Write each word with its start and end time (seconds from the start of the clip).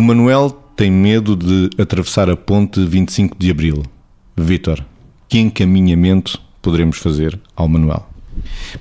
Manuel 0.00 0.50
tem 0.76 0.90
medo 0.90 1.34
de 1.34 1.70
atravessar 1.80 2.30
a 2.30 2.36
ponte 2.36 2.84
25 2.84 3.36
de 3.38 3.50
Abril. 3.50 3.82
Vítor, 4.36 4.84
que 5.28 5.38
encaminhamento 5.38 6.40
poderemos 6.62 6.98
fazer 6.98 7.40
ao 7.56 7.66
Manuel? 7.66 8.06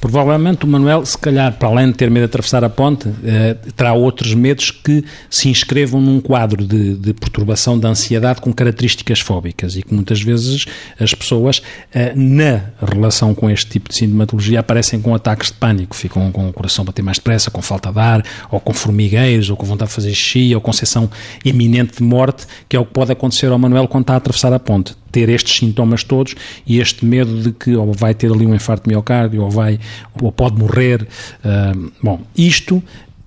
Provavelmente 0.00 0.64
o 0.64 0.68
Manuel, 0.68 1.04
se 1.04 1.18
calhar, 1.18 1.52
para 1.58 1.68
além 1.68 1.88
de 1.88 1.94
ter 1.94 2.10
medo 2.10 2.22
de 2.22 2.26
atravessar 2.26 2.64
a 2.64 2.70
ponte, 2.70 3.08
eh, 3.24 3.56
terá 3.76 3.92
outros 3.92 4.34
medos 4.34 4.70
que 4.70 5.04
se 5.28 5.48
inscrevam 5.48 6.00
num 6.00 6.20
quadro 6.20 6.64
de, 6.64 6.94
de, 6.94 7.12
perturbação 7.12 7.78
da 7.78 7.88
ansiedade 7.88 8.40
com 8.40 8.52
características 8.52 9.20
fóbicas 9.20 9.76
e 9.76 9.82
que 9.82 9.94
muitas 9.94 10.20
vezes 10.22 10.66
as 11.00 11.14
pessoas, 11.14 11.62
eh, 11.92 12.12
na 12.14 12.62
relação 12.80 13.34
com 13.34 13.50
este 13.50 13.70
tipo 13.70 13.88
de 13.88 13.96
sintomatologia, 13.96 14.60
aparecem 14.60 15.00
com 15.00 15.14
ataques 15.14 15.48
de 15.48 15.54
pânico, 15.54 15.96
ficam 15.96 16.30
com 16.30 16.48
o 16.48 16.52
coração 16.52 16.84
bater 16.84 17.02
mais 17.02 17.18
depressa, 17.18 17.50
com 17.50 17.60
falta 17.60 17.92
de 17.92 17.98
ar, 17.98 18.24
ou 18.50 18.60
com 18.60 18.72
formigueiros, 18.72 19.50
ou 19.50 19.56
com 19.56 19.66
vontade 19.66 19.88
de 19.88 19.94
fazer 19.94 20.14
xixi, 20.14 20.54
ou 20.54 20.60
com 20.60 20.72
sensação 20.72 21.10
iminente 21.44 21.98
de 21.98 22.02
morte, 22.02 22.46
que 22.68 22.76
é 22.76 22.80
o 22.80 22.84
que 22.84 22.92
pode 22.92 23.12
acontecer 23.12 23.50
ao 23.50 23.58
Manuel 23.58 23.88
quando 23.88 24.04
está 24.04 24.14
a 24.14 24.16
atravessar 24.16 24.52
a 24.52 24.58
ponte. 24.58 24.94
Ter 25.10 25.28
estes 25.28 25.58
sintomas 25.58 26.02
todos 26.02 26.34
e 26.66 26.80
este 26.80 27.04
medo 27.04 27.42
de 27.42 27.52
que 27.52 27.76
ou 27.76 27.92
vai 27.92 28.14
ter 28.14 28.32
ali 28.32 28.46
um 28.46 28.54
infarto 28.54 28.84
de 28.84 28.94
miocárdio 28.94 29.41
ou 29.42 29.50
vai 29.50 29.78
ou 30.20 30.32
pode 30.32 30.58
morrer. 30.58 31.06
Uh, 31.44 31.92
bom, 32.02 32.20
isto 32.36 32.82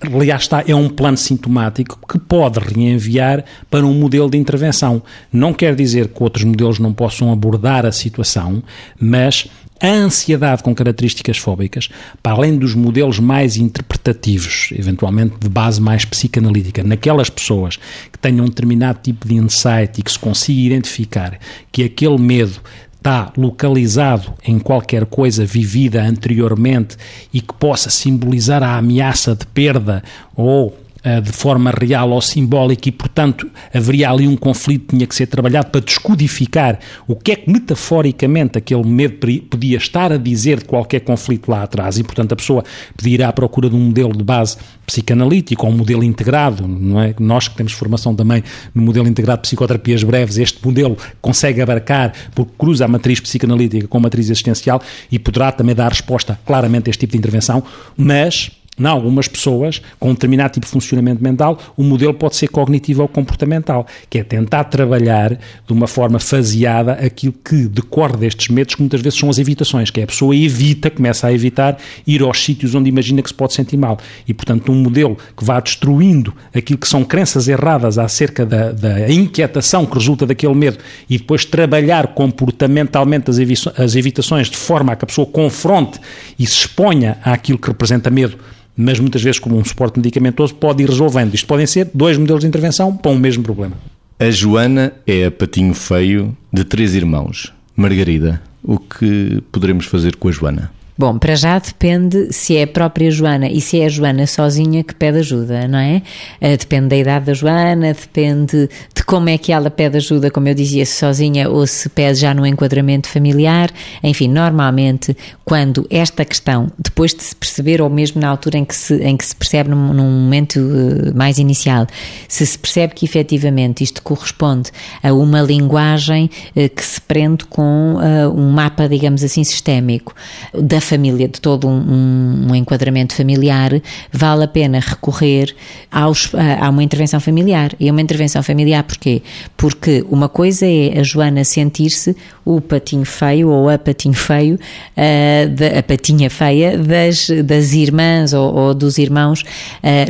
aliás 0.00 0.42
está, 0.42 0.62
é 0.66 0.74
um 0.74 0.88
plano 0.88 1.16
sintomático 1.16 1.98
que 2.08 2.18
pode 2.18 2.60
reenviar 2.60 3.44
para 3.68 3.84
um 3.84 3.92
modelo 3.92 4.30
de 4.30 4.38
intervenção. 4.38 5.02
Não 5.32 5.52
quer 5.52 5.74
dizer 5.74 6.08
que 6.08 6.22
outros 6.22 6.44
modelos 6.44 6.78
não 6.78 6.92
possam 6.92 7.32
abordar 7.32 7.84
a 7.84 7.90
situação, 7.90 8.62
mas 9.00 9.48
a 9.80 9.88
ansiedade 9.88 10.62
com 10.62 10.74
características 10.74 11.38
fóbicas, 11.38 11.88
para 12.22 12.32
além 12.32 12.56
dos 12.56 12.74
modelos 12.74 13.20
mais 13.20 13.56
interpretativos, 13.56 14.70
eventualmente 14.72 15.36
de 15.38 15.48
base 15.48 15.80
mais 15.80 16.04
psicanalítica, 16.04 16.82
naquelas 16.82 17.30
pessoas 17.30 17.76
que 18.10 18.18
tenham 18.18 18.44
um 18.44 18.48
determinado 18.48 18.98
tipo 19.02 19.26
de 19.26 19.36
insight 19.36 19.98
e 19.98 20.02
que 20.02 20.10
se 20.10 20.18
consiga 20.18 20.60
identificar 20.60 21.38
que 21.70 21.84
aquele 21.84 22.18
medo 22.18 22.60
está 22.98 23.32
localizado 23.36 24.34
em 24.44 24.58
qualquer 24.58 25.06
coisa 25.06 25.44
vivida 25.46 26.02
anteriormente 26.02 26.96
e 27.32 27.40
que 27.40 27.54
possa 27.54 27.88
simbolizar 27.88 28.62
a 28.62 28.76
ameaça 28.76 29.34
de 29.34 29.46
perda 29.46 30.02
ou 30.36 30.76
de 31.22 31.32
forma 31.32 31.70
real 31.70 32.10
ou 32.10 32.20
simbólica 32.20 32.88
e, 32.88 32.92
portanto, 32.92 33.48
haveria 33.72 34.10
ali 34.10 34.26
um 34.26 34.36
conflito 34.36 34.86
que 34.86 34.96
tinha 34.96 35.06
que 35.06 35.14
ser 35.14 35.26
trabalhado 35.26 35.70
para 35.70 35.80
descodificar 35.80 36.78
o 37.06 37.14
que 37.14 37.32
é 37.32 37.36
que 37.36 37.50
metaforicamente 37.50 38.58
aquele 38.58 38.84
medo 38.84 39.18
podia 39.48 39.78
estar 39.78 40.12
a 40.12 40.16
dizer 40.16 40.58
de 40.58 40.64
qualquer 40.64 41.00
conflito 41.00 41.50
lá 41.50 41.62
atrás 41.62 41.98
e, 41.98 42.04
portanto, 42.04 42.32
a 42.32 42.36
pessoa 42.36 42.64
pedirá 42.96 43.28
à 43.28 43.32
procura 43.32 43.70
de 43.70 43.76
um 43.76 43.80
modelo 43.80 44.16
de 44.16 44.24
base 44.24 44.56
psicanalítico 44.86 45.66
ou 45.66 45.72
um 45.72 45.76
modelo 45.76 46.02
integrado, 46.02 46.66
não 46.66 47.00
é? 47.00 47.14
Nós 47.18 47.46
que 47.46 47.56
temos 47.56 47.72
formação 47.72 48.14
também 48.14 48.42
no 48.74 48.82
modelo 48.82 49.06
integrado 49.06 49.42
de 49.42 49.48
psicoterapias 49.48 50.02
breves, 50.02 50.38
este 50.38 50.64
modelo 50.64 50.96
consegue 51.20 51.60
abarcar, 51.60 52.12
porque 52.34 52.52
cruza 52.58 52.84
a 52.84 52.88
matriz 52.88 53.20
psicanalítica 53.20 53.86
com 53.86 53.98
a 53.98 54.00
matriz 54.00 54.26
existencial 54.26 54.82
e 55.10 55.18
poderá 55.18 55.52
também 55.52 55.74
dar 55.74 55.90
resposta 55.90 56.38
claramente 56.44 56.88
a 56.88 56.90
este 56.90 57.00
tipo 57.00 57.12
de 57.12 57.18
intervenção, 57.18 57.62
mas 57.96 58.50
em 58.78 58.86
algumas 58.86 59.28
pessoas, 59.28 59.80
com 59.98 60.10
um 60.10 60.14
determinado 60.14 60.52
tipo 60.52 60.66
de 60.66 60.72
funcionamento 60.72 61.22
mental, 61.22 61.58
o 61.76 61.82
modelo 61.82 62.14
pode 62.14 62.36
ser 62.36 62.48
cognitivo 62.48 63.02
ou 63.02 63.08
comportamental, 63.08 63.86
que 64.08 64.18
é 64.18 64.24
tentar 64.24 64.64
trabalhar 64.64 65.30
de 65.66 65.72
uma 65.72 65.86
forma 65.86 66.18
faseada 66.18 66.92
aquilo 66.92 67.32
que 67.32 67.66
decorre 67.66 68.16
destes 68.16 68.48
medos, 68.48 68.74
que 68.74 68.82
muitas 68.82 69.00
vezes 69.00 69.18
são 69.18 69.28
as 69.28 69.38
evitações, 69.38 69.90
que 69.90 70.00
é 70.00 70.04
a 70.04 70.06
pessoa 70.06 70.34
evita, 70.34 70.90
começa 70.90 71.26
a 71.26 71.32
evitar 71.32 71.78
ir 72.06 72.22
aos 72.22 72.42
sítios 72.42 72.74
onde 72.74 72.88
imagina 72.88 73.22
que 73.22 73.28
se 73.28 73.34
pode 73.34 73.54
sentir 73.54 73.76
mal. 73.76 73.98
E, 74.26 74.34
portanto, 74.34 74.70
um 74.70 74.76
modelo 74.76 75.16
que 75.36 75.44
vá 75.44 75.60
destruindo 75.60 76.34
aquilo 76.54 76.78
que 76.78 76.88
são 76.88 77.04
crenças 77.04 77.48
erradas 77.48 77.98
acerca 77.98 78.44
da, 78.44 78.72
da 78.72 79.10
inquietação 79.10 79.84
que 79.86 79.94
resulta 79.94 80.26
daquele 80.26 80.54
medo 80.54 80.78
e 81.08 81.18
depois 81.18 81.44
trabalhar 81.44 82.08
comportamentalmente 82.08 83.30
as 83.30 83.96
evitações 83.96 84.48
de 84.48 84.56
forma 84.56 84.92
a 84.92 84.96
que 84.96 85.04
a 85.04 85.06
pessoa 85.06 85.26
confronte 85.26 86.00
e 86.38 86.46
se 86.46 86.54
exponha 86.54 87.18
àquilo 87.22 87.58
que 87.58 87.68
representa 87.68 88.10
medo 88.10 88.38
mas 88.78 89.00
muitas 89.00 89.20
vezes 89.20 89.40
como 89.40 89.58
um 89.58 89.64
suporte 89.64 89.98
medicamentoso 89.98 90.54
pode 90.54 90.84
ir 90.84 90.88
resolvendo. 90.88 91.34
Isto 91.34 91.48
podem 91.48 91.66
ser 91.66 91.90
dois 91.92 92.16
modelos 92.16 92.42
de 92.42 92.46
intervenção 92.46 92.96
para 92.96 93.10
um 93.10 93.18
mesmo 93.18 93.42
problema. 93.42 93.76
A 94.20 94.30
Joana 94.30 94.92
é 95.06 95.26
a 95.26 95.30
patinho 95.30 95.74
feio 95.74 96.36
de 96.52 96.64
três 96.64 96.94
irmãos. 96.94 97.52
Margarida, 97.76 98.40
o 98.62 98.78
que 98.78 99.42
poderemos 99.52 99.86
fazer 99.86 100.16
com 100.16 100.28
a 100.28 100.32
Joana? 100.32 100.70
Bom, 100.98 101.16
para 101.16 101.36
já 101.36 101.56
depende 101.60 102.32
se 102.32 102.56
é 102.56 102.64
a 102.64 102.66
própria 102.66 103.08
Joana 103.08 103.48
e 103.48 103.60
se 103.60 103.80
é 103.80 103.86
a 103.86 103.88
Joana 103.88 104.26
sozinha 104.26 104.82
que 104.82 104.92
pede 104.92 105.18
ajuda, 105.18 105.68
não 105.68 105.78
é? 105.78 106.02
Eh, 106.40 106.56
depende 106.56 106.88
da 106.88 106.96
idade 106.96 107.26
da 107.26 107.34
Joana, 107.34 107.94
depende 107.94 108.68
de 108.92 108.97
como 109.08 109.30
é 109.30 109.38
que 109.38 109.52
ela 109.52 109.70
pede 109.70 109.96
ajuda, 109.96 110.30
como 110.30 110.48
eu 110.48 110.54
dizia, 110.54 110.84
se 110.84 110.96
sozinha 110.96 111.48
ou 111.48 111.66
se 111.66 111.88
pede 111.88 112.20
já 112.20 112.34
no 112.34 112.44
enquadramento 112.44 113.08
familiar. 113.08 113.70
Enfim, 114.02 114.28
normalmente, 114.28 115.16
quando 115.46 115.86
esta 115.88 116.26
questão, 116.26 116.70
depois 116.78 117.14
de 117.14 117.22
se 117.22 117.34
perceber, 117.34 117.80
ou 117.80 117.88
mesmo 117.88 118.20
na 118.20 118.28
altura 118.28 118.58
em 118.58 118.66
que 118.66 118.76
se, 118.76 118.96
em 118.96 119.16
que 119.16 119.24
se 119.24 119.34
percebe 119.34 119.70
num, 119.70 119.94
num 119.94 120.10
momento 120.10 120.58
eh, 120.58 121.12
mais 121.14 121.38
inicial, 121.38 121.86
se 122.28 122.44
se 122.44 122.58
percebe 122.58 122.92
que 122.92 123.06
efetivamente 123.06 123.82
isto 123.82 124.02
corresponde 124.02 124.70
a 125.02 125.10
uma 125.14 125.40
linguagem 125.40 126.28
eh, 126.54 126.68
que 126.68 126.84
se 126.84 127.00
prende 127.00 127.46
com 127.46 127.96
um 128.36 128.50
mapa, 128.50 128.86
digamos 128.86 129.24
assim, 129.24 129.42
sistémico 129.42 130.14
da 130.52 130.82
família, 130.82 131.26
de 131.26 131.40
todo 131.40 131.66
um, 131.66 132.48
um, 132.50 132.54
enquadramento 132.54 133.14
familiar, 133.14 133.70
vale 134.12 134.44
a 134.44 134.48
pena 134.48 134.80
recorrer 134.80 135.56
aos, 135.90 136.30
a, 136.34 136.66
a, 136.66 136.68
uma 136.68 136.82
intervenção 136.82 137.20
familiar. 137.20 137.72
E 137.80 137.90
uma 137.90 138.02
intervenção 138.02 138.42
familiar 138.42 138.84
porquê? 138.98 139.22
Porque 139.56 140.04
uma 140.10 140.28
coisa 140.28 140.66
é 140.66 140.98
a 140.98 141.02
Joana 141.02 141.44
sentir-se 141.44 142.16
o 142.44 142.60
patinho 142.60 143.04
feio 143.04 143.48
ou 143.48 143.68
a 143.68 143.78
patinho 143.78 144.14
feio, 144.14 144.58
a, 144.96 145.46
da, 145.46 145.78
a 145.78 145.82
patinha 145.82 146.28
feia 146.28 146.76
das, 146.76 147.28
das 147.44 147.72
irmãs 147.72 148.32
ou, 148.32 148.54
ou 148.54 148.74
dos 148.74 148.98
irmãos 148.98 149.44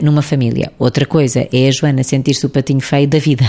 numa 0.03 0.23
família. 0.23 0.73
Outra 0.79 1.05
coisa 1.05 1.47
é 1.53 1.69
a 1.69 1.71
Joana 1.71 2.03
sentir-se 2.03 2.47
o 2.47 2.49
patinho 2.49 2.81
feio 2.81 3.07
da 3.07 3.19
vida. 3.19 3.45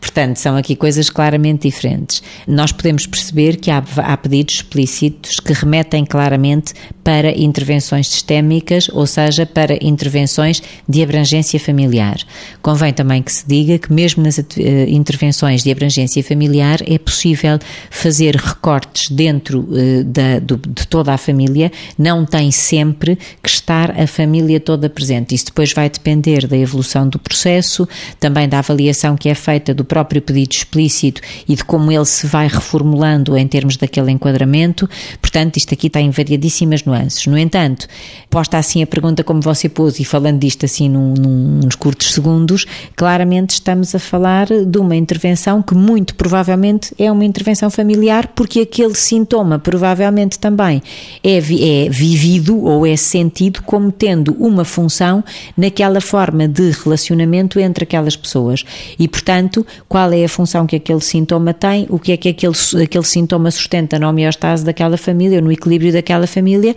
Portanto, 0.00 0.36
são 0.36 0.56
aqui 0.56 0.76
coisas 0.76 1.08
claramente 1.08 1.68
diferentes. 1.68 2.22
Nós 2.46 2.72
podemos 2.72 3.06
perceber 3.06 3.56
que 3.56 3.70
há, 3.70 3.82
há 3.96 4.16
pedidos 4.16 4.56
explícitos 4.56 5.40
que 5.40 5.52
remetem 5.52 6.04
claramente 6.04 6.74
para 7.04 7.30
intervenções 7.36 8.08
sistémicas, 8.08 8.88
ou 8.88 9.06
seja, 9.06 9.46
para 9.46 9.78
intervenções 9.80 10.62
de 10.88 11.02
abrangência 11.02 11.58
familiar. 11.58 12.16
Convém 12.60 12.92
também 12.92 13.22
que 13.22 13.32
se 13.32 13.46
diga 13.46 13.78
que, 13.78 13.92
mesmo 13.92 14.22
nas 14.22 14.38
uh, 14.72 14.88
intervenções 14.88 15.62
de 15.62 15.70
abrangência 15.70 16.22
familiar, 16.24 16.80
é 16.86 16.98
possível 16.98 17.58
fazer 17.90 18.36
recortes 18.36 19.10
dentro 19.10 19.60
uh, 19.60 20.04
da, 20.04 20.38
do, 20.38 20.56
de 20.56 20.86
toda 20.86 21.12
a 21.12 21.18
família, 21.18 21.70
não 21.98 22.24
tem 22.24 22.50
sempre 22.50 23.18
que 23.42 23.48
estar 23.48 23.90
a 24.00 24.06
família 24.06 24.58
toda 24.58 24.88
presente. 24.88 25.34
Isso 25.34 25.46
depois 25.46 25.72
vai 25.72 25.90
depender 25.90 26.46
da 26.46 26.56
evolução 26.56 27.08
do 27.08 27.18
processo, 27.18 27.86
também 28.18 28.48
da 28.48 28.60
avaliação 28.60 29.16
que 29.16 29.28
é 29.28 29.34
feita 29.34 29.74
do 29.74 29.84
próprio 29.84 30.22
pedido 30.22 30.52
explícito 30.52 31.20
e 31.46 31.54
de 31.54 31.64
como 31.64 31.92
ele 31.92 32.04
se 32.06 32.26
vai 32.26 32.48
reformulando 32.48 33.36
em 33.36 33.46
termos 33.46 33.76
daquele 33.76 34.10
enquadramento. 34.10 34.88
Portanto, 35.20 35.58
isto 35.58 35.74
aqui 35.74 35.88
está 35.88 36.00
invariadíssimo 36.00 36.62
pouquíssimas 36.62 36.84
nuances. 36.84 37.26
No 37.26 37.36
entanto, 37.36 37.86
posta 38.30 38.58
assim 38.58 38.82
a 38.82 38.86
pergunta 38.86 39.24
como 39.24 39.40
você 39.40 39.68
pôs 39.68 39.98
e 39.98 40.04
falando 40.04 40.40
disto 40.40 40.64
assim 40.64 40.88
num, 40.88 41.14
num, 41.14 41.60
nos 41.64 41.74
curtos 41.74 42.12
segundos, 42.12 42.66
claramente 42.96 43.50
estamos 43.50 43.94
a 43.94 43.98
falar 43.98 44.48
de 44.64 44.78
uma 44.78 44.96
intervenção 44.96 45.62
que 45.62 45.74
muito 45.74 46.14
provavelmente 46.14 46.94
é 46.98 47.10
uma 47.10 47.24
intervenção 47.24 47.70
familiar, 47.70 48.28
porque 48.28 48.60
aquele 48.60 48.94
sintoma 48.94 49.58
provavelmente 49.58 50.38
também 50.38 50.82
é, 51.22 51.36
é 51.36 51.88
vivido 51.88 52.64
ou 52.64 52.86
é 52.86 52.96
sentido 52.96 53.62
como 53.62 53.90
tendo 53.90 54.34
uma 54.38 54.64
função 54.64 55.24
naquela 55.56 56.00
forma 56.00 56.48
de 56.48 56.70
relacionamento 56.70 57.58
entre 57.58 57.84
aquelas 57.84 58.16
pessoas. 58.16 58.64
E, 58.98 59.08
portanto, 59.08 59.66
qual 59.88 60.12
é 60.12 60.24
a 60.24 60.28
função 60.28 60.66
que 60.66 60.76
aquele 60.76 61.00
sintoma 61.00 61.52
tem, 61.52 61.86
o 61.88 61.98
que 61.98 62.12
é 62.12 62.16
que 62.16 62.28
aquele, 62.28 62.54
aquele 62.82 63.04
sintoma 63.04 63.50
sustenta 63.50 63.98
na 63.98 64.08
homeostase 64.08 64.64
daquela 64.64 64.96
família, 64.96 65.40
no 65.40 65.52
equilíbrio 65.52 65.92
daquela 65.92 66.26
família 66.26 66.74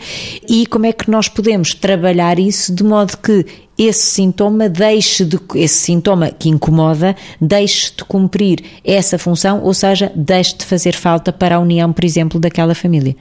e 0.47 0.65
como 0.65 0.85
é 0.85 0.93
que 0.93 1.09
nós 1.09 1.27
podemos 1.27 1.73
trabalhar 1.73 2.39
isso 2.39 2.73
de 2.73 2.83
modo 2.83 3.17
que 3.17 3.45
esse 3.77 4.05
sintoma 4.05 4.69
deixe 4.69 5.25
de, 5.25 5.39
esse 5.55 5.75
sintoma 5.75 6.31
que 6.31 6.49
incomoda, 6.49 7.15
deixe 7.39 7.91
de 7.95 8.03
cumprir 8.03 8.63
essa 8.83 9.17
função, 9.17 9.61
ou 9.63 9.73
seja, 9.73 10.11
deixe 10.15 10.57
de 10.57 10.65
fazer 10.65 10.93
falta 10.93 11.31
para 11.31 11.55
a 11.55 11.59
união, 11.59 11.91
por 11.91 12.05
exemplo, 12.05 12.39
daquela 12.39 12.73
família. 12.73 13.15